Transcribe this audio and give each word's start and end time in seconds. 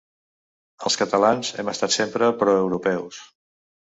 Els 0.89 0.95
catalans 1.01 1.51
hem 1.63 1.69
estat 1.73 1.93
sempre 1.97 2.31
pro-europeus. 2.39 3.21